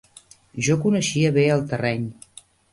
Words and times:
Jo 0.67 0.77
coneixia 0.85 1.33
bé 1.37 1.45
el 1.59 1.63
terreny 1.75 2.11